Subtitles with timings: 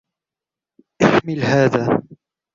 [1.03, 2.01] احمل هذا.